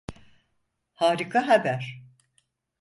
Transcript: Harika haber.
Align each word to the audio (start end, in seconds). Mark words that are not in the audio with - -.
Harika 0.93 1.47
haber. 1.47 2.03